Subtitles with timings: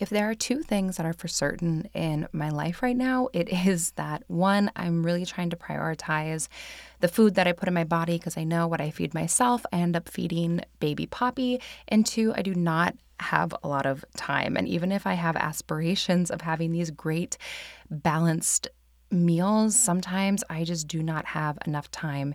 [0.00, 3.48] If there are two things that are for certain in my life right now, it
[3.66, 6.48] is that one, I'm really trying to prioritize
[7.00, 9.64] the food that I put in my body because I know what I feed myself,
[9.72, 11.60] I end up feeding baby Poppy.
[11.86, 14.56] And two, I do not have a lot of time.
[14.56, 17.36] And even if I have aspirations of having these great,
[17.90, 18.68] balanced
[19.10, 22.34] meals, sometimes I just do not have enough time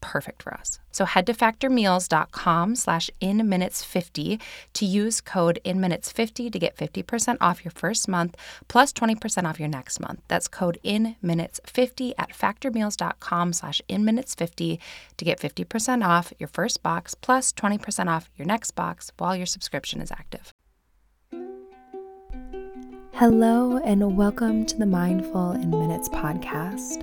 [0.00, 0.78] perfect for us.
[0.90, 4.40] So head to factormeals.com slash inminutes50
[4.74, 8.36] to use code inminutes50 to get 50% off your first month
[8.68, 10.20] plus 20% off your next month.
[10.28, 14.78] That's code inminutes50 at factormeals.com slash inminutes50
[15.16, 19.46] to get 50% off your first box plus 20% off your next box while your
[19.46, 20.52] subscription is active.
[23.18, 27.02] Hello, and welcome to the Mindful in Minutes podcast,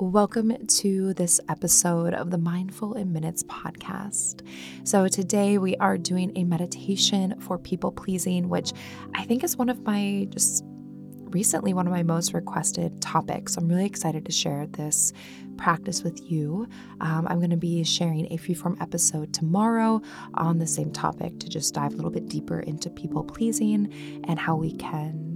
[0.00, 4.40] Welcome to this episode of the Mindful in Minutes podcast.
[4.82, 8.72] So, today we are doing a meditation for people pleasing, which
[9.14, 10.64] I think is one of my just
[11.26, 13.58] recently one of my most requested topics.
[13.58, 15.12] I'm really excited to share this
[15.58, 16.66] practice with you.
[17.02, 20.00] Um, I'm going to be sharing a freeform episode tomorrow
[20.32, 24.38] on the same topic to just dive a little bit deeper into people pleasing and
[24.38, 25.29] how we can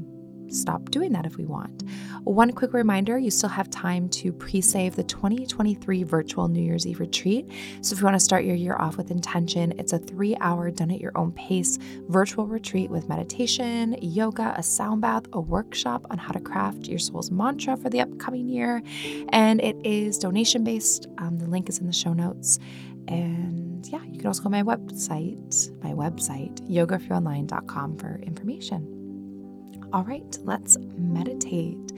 [0.48, 1.82] stop doing that if we want.
[2.24, 6.86] One quick reminder you still have time to pre save the 2023 virtual New Year's
[6.86, 7.50] Eve retreat.
[7.82, 10.70] So if you want to start your year off with intention, it's a three hour,
[10.70, 11.78] done at your own pace
[12.08, 16.98] virtual retreat with meditation, yoga, a sound bath, a workshop on how to craft your
[16.98, 18.82] soul's mantra for the upcoming year.
[19.30, 21.08] And it is donation based.
[21.18, 22.58] Um, the link is in the show notes.
[23.08, 28.93] And yeah, you can also go to my website, my website, yogaforyouonline.com for information.
[29.94, 31.92] All right, let's meditate.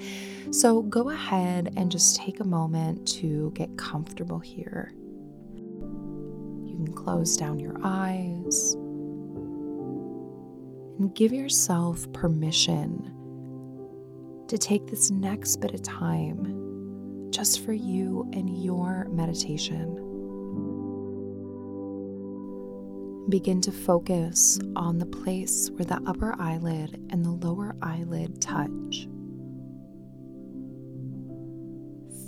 [0.51, 4.93] So go ahead and just take a moment to get comfortable here.
[5.79, 8.75] You can close down your eyes
[10.99, 13.15] and give yourself permission
[14.49, 20.06] to take this next bit of time just for you and your meditation.
[23.29, 29.09] Begin to focus on the place where the upper eyelid and the lower eyelid touch.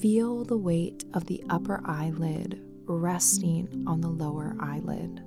[0.00, 5.22] Feel the weight of the upper eyelid resting on the lower eyelid.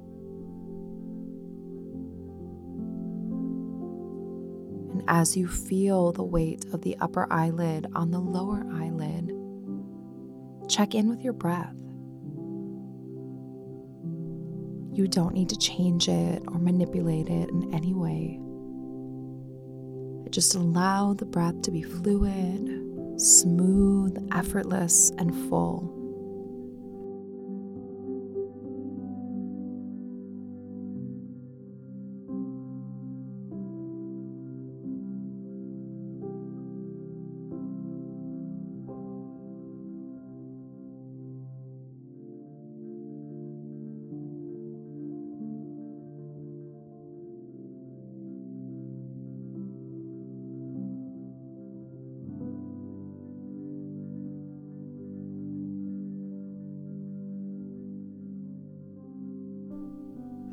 [4.92, 9.32] And as you feel the weight of the upper eyelid on the lower eyelid,
[10.70, 11.76] check in with your breath.
[14.94, 18.40] You don't need to change it or manipulate it in any way.
[20.30, 26.01] Just allow the breath to be fluid, smooth, effortless, and full.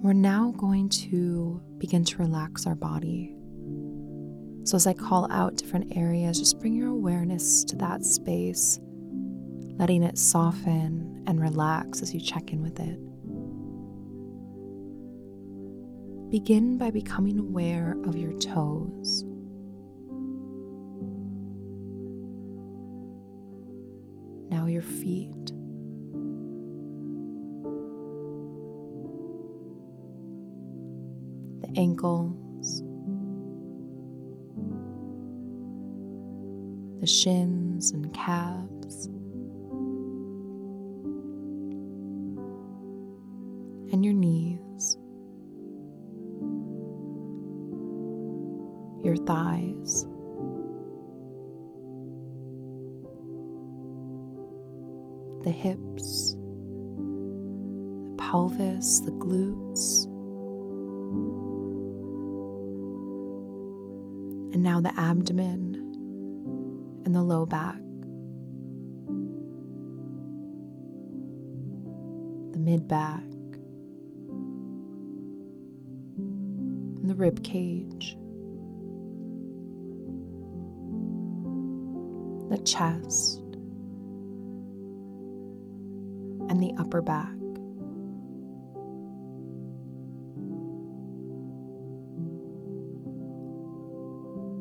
[0.08, 3.36] We're now going to begin to relax our body.
[4.64, 8.80] So, as I call out different areas, just bring your awareness to that space,
[9.78, 12.98] letting it soften and relax as you check in with it.
[16.30, 19.24] Begin by becoming aware of your toes.
[24.48, 25.37] Now, your feet.
[31.78, 32.82] Ankles,
[37.00, 39.06] the shins and calves,
[43.92, 44.98] and your knees,
[49.02, 50.06] your thighs.
[55.44, 59.97] the hips, the pelvis, the glutes.
[64.52, 65.74] And now the abdomen
[67.04, 67.76] and the low back,
[72.52, 73.22] the mid back,
[76.16, 78.16] and the rib cage,
[82.50, 83.40] the chest
[86.48, 87.37] and the upper back.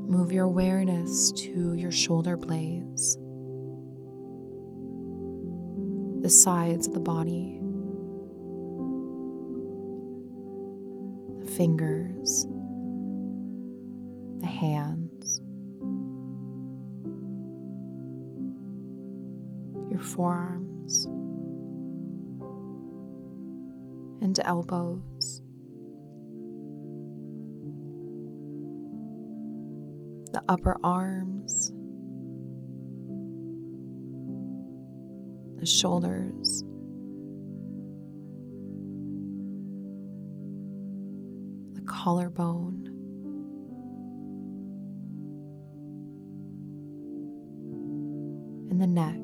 [0.07, 3.17] Move your awareness to your shoulder blades,
[6.21, 7.59] the sides of the body,
[11.43, 12.47] the fingers,
[14.39, 15.41] the hands,
[19.91, 21.05] your forearms
[24.21, 25.41] and elbows.
[30.49, 31.71] Upper arms,
[35.59, 36.63] the shoulders,
[41.73, 42.93] the collarbone.
[48.69, 49.15] And the neck.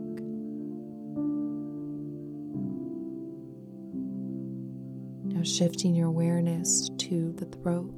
[5.25, 7.93] Now, shifting your awareness to the throat,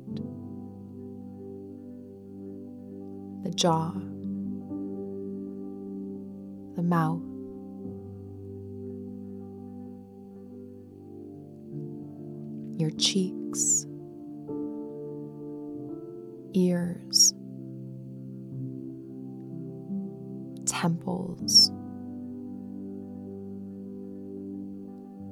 [3.45, 3.91] the jaw,
[6.75, 7.21] the mouth.
[12.79, 13.85] Your cheeks,
[16.53, 17.35] ears,
[20.65, 21.69] temples,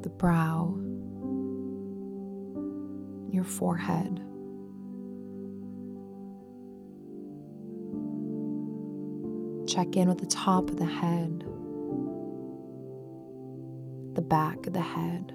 [0.03, 0.77] the brow
[3.31, 4.22] your forehead.
[9.73, 11.39] Check in with the top of the head,
[14.13, 15.31] the back of the head.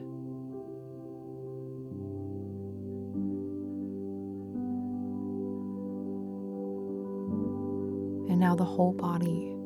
[8.31, 9.57] And now the whole body.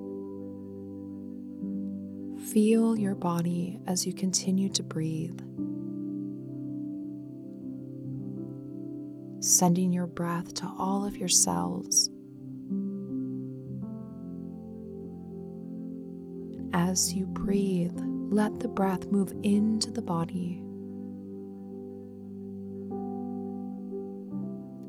[2.50, 5.38] Feel your body as you continue to breathe.
[9.44, 12.11] sending your breath to all of your cells.
[16.84, 17.96] As you breathe,
[18.28, 20.60] let the breath move into the body.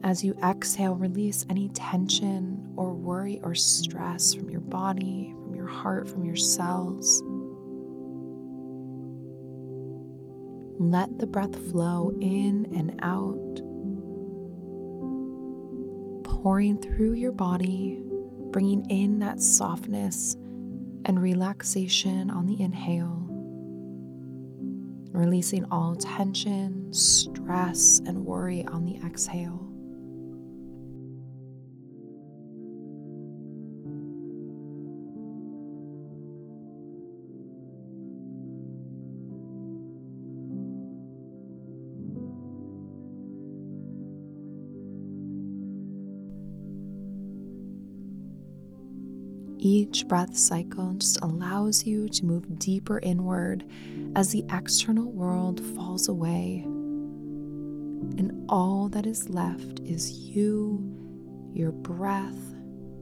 [0.03, 5.67] As you exhale, release any tension or worry or stress from your body, from your
[5.67, 7.21] heart, from your cells.
[10.79, 13.61] Let the breath flow in and out
[16.23, 18.01] pouring through your body,
[18.51, 20.35] bringing in that softness
[21.05, 23.25] and relaxation on the inhale,
[25.11, 29.72] releasing all tension, stress, and worry on the exhale.
[49.65, 53.63] Each breath cycle just allows you to move deeper inward
[54.13, 56.63] as the external world falls away.
[58.17, 60.83] And all that is left is you,
[61.53, 62.53] your breath,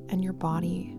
[0.09, 0.95] and your body.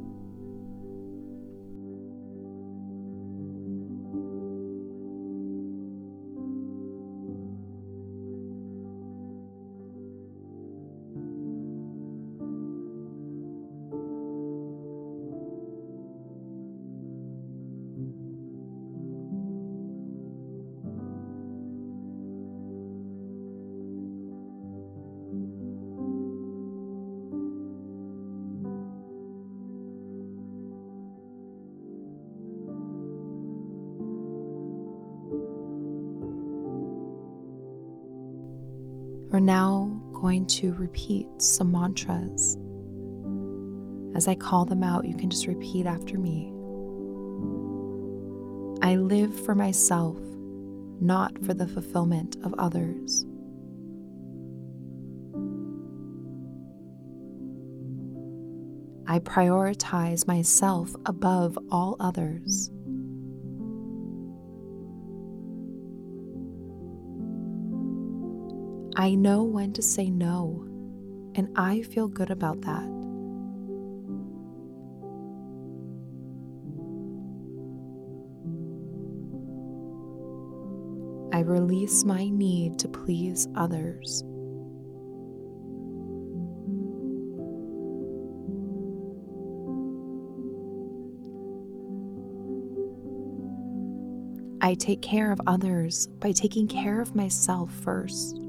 [39.32, 42.58] We're now going to repeat some mantras.
[44.14, 46.52] As I call them out, you can just repeat after me.
[48.82, 50.18] I live for myself,
[51.00, 53.24] not for the fulfillment of others.
[59.06, 62.70] I prioritize myself above all others.
[68.94, 70.64] I know when to say no,
[71.34, 72.84] and I feel good about that.
[81.34, 84.22] I release my need to please others.
[94.60, 98.41] I take care of others by taking care of myself first.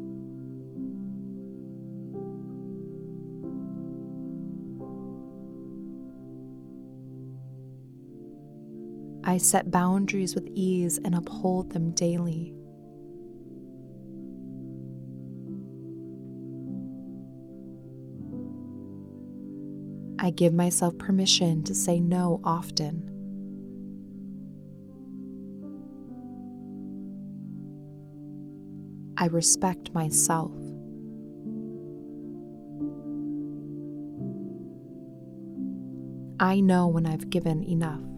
[9.33, 12.53] I set boundaries with ease and uphold them daily.
[20.19, 23.09] I give myself permission to say no often.
[29.17, 30.51] I respect myself.
[36.39, 38.12] I know when I've given enough.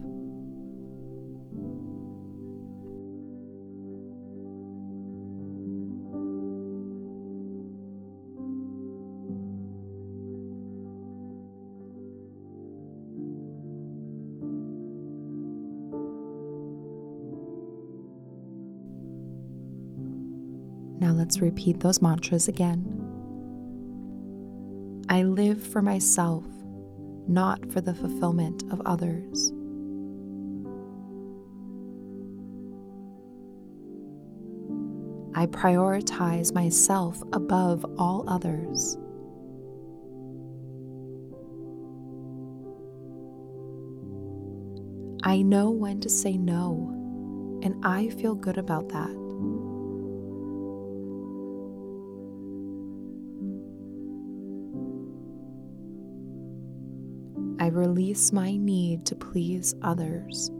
[21.06, 22.84] Now let's repeat those mantras again.
[25.08, 26.42] I live for myself,
[27.28, 29.52] not for the fulfillment of others.
[35.36, 38.98] I prioritize myself above all others.
[45.22, 46.90] I know when to say no,
[47.62, 49.25] and I feel good about that.
[57.76, 60.50] Release my need to please others.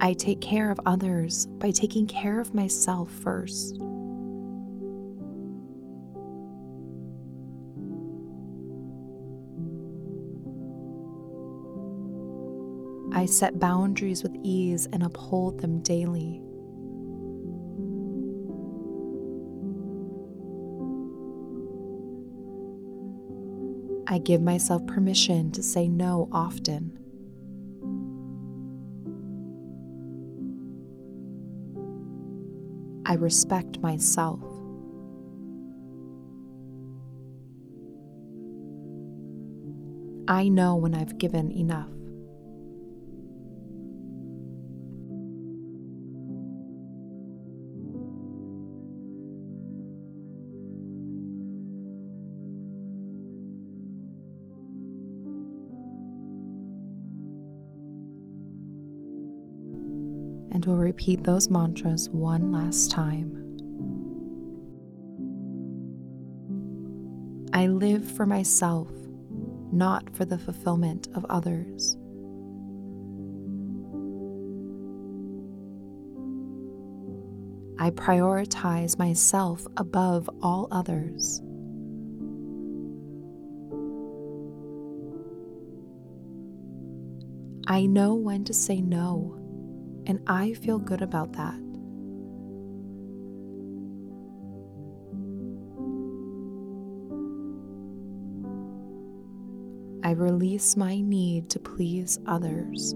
[0.00, 3.78] I take care of others by taking care of myself first.
[13.12, 16.40] I set boundaries with ease and uphold them daily.
[24.18, 26.98] I give myself permission to say no often.
[33.06, 34.42] I respect myself.
[40.26, 41.97] I know when I've given enough.
[60.68, 63.32] We'll repeat those mantras one last time.
[67.54, 68.90] I live for myself,
[69.72, 71.96] not for the fulfillment of others.
[77.80, 81.40] I prioritize myself above all others.
[87.66, 89.37] I know when to say no
[90.08, 91.54] and I feel good about that.
[100.02, 102.94] I release my need to please others.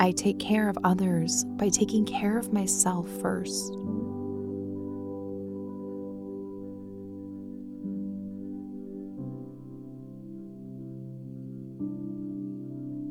[0.00, 3.72] I take care of others by taking care of myself first.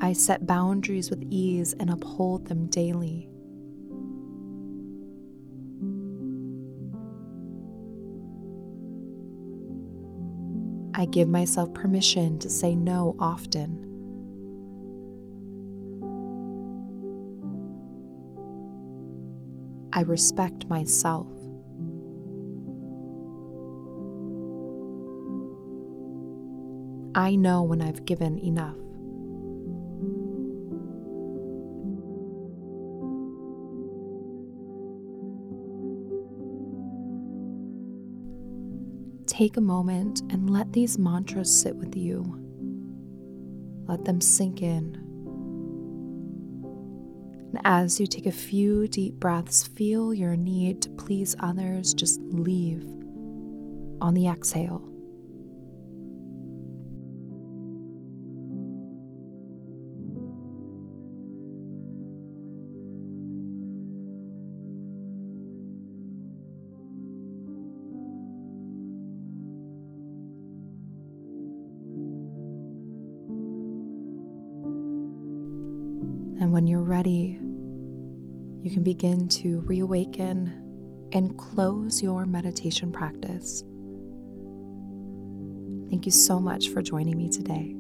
[0.04, 3.30] I set boundaries with ease and uphold them daily.
[10.94, 13.80] I give myself permission to say no often.
[19.94, 21.28] I respect myself.
[27.16, 28.76] I know when I've given enough.
[39.34, 42.22] Take a moment and let these mantras sit with you.
[43.88, 44.94] Let them sink in.
[47.50, 52.22] And as you take a few deep breaths, feel your need to please others just
[52.22, 52.86] leave
[54.00, 54.88] on the exhale.
[76.54, 77.40] And when you're ready,
[78.62, 83.64] you can begin to reawaken and close your meditation practice.
[85.90, 87.76] Thank you so much for joining me today.